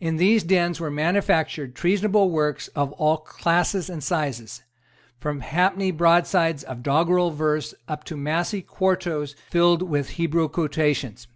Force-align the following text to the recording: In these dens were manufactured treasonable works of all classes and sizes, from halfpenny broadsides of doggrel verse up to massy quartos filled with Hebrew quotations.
In 0.00 0.16
these 0.16 0.42
dens 0.44 0.80
were 0.80 0.90
manufactured 0.90 1.74
treasonable 1.74 2.30
works 2.30 2.68
of 2.68 2.90
all 2.92 3.18
classes 3.18 3.90
and 3.90 4.02
sizes, 4.02 4.62
from 5.20 5.40
halfpenny 5.40 5.90
broadsides 5.90 6.64
of 6.64 6.82
doggrel 6.82 7.30
verse 7.34 7.74
up 7.86 8.02
to 8.04 8.16
massy 8.16 8.62
quartos 8.62 9.36
filled 9.50 9.82
with 9.82 10.16
Hebrew 10.16 10.48
quotations. 10.48 11.28